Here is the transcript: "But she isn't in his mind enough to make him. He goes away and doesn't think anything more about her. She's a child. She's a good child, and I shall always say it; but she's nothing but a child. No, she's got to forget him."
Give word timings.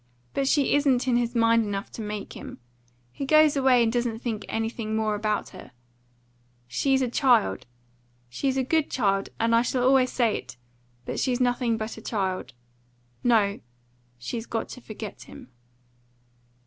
"But 0.33 0.47
she 0.47 0.73
isn't 0.73 1.07
in 1.07 1.15
his 1.15 1.35
mind 1.35 1.63
enough 1.63 1.91
to 1.91 2.01
make 2.01 2.33
him. 2.35 2.57
He 3.11 3.23
goes 3.23 3.55
away 3.55 3.83
and 3.83 3.93
doesn't 3.93 4.17
think 4.23 4.45
anything 4.49 4.95
more 4.95 5.13
about 5.13 5.49
her. 5.49 5.73
She's 6.67 7.03
a 7.03 7.07
child. 7.07 7.67
She's 8.27 8.57
a 8.57 8.63
good 8.63 8.89
child, 8.89 9.29
and 9.39 9.53
I 9.53 9.61
shall 9.61 9.83
always 9.87 10.11
say 10.11 10.35
it; 10.35 10.57
but 11.05 11.19
she's 11.19 11.39
nothing 11.39 11.77
but 11.77 11.97
a 11.97 12.01
child. 12.01 12.53
No, 13.23 13.59
she's 14.17 14.47
got 14.47 14.69
to 14.69 14.81
forget 14.81 15.25
him." 15.25 15.49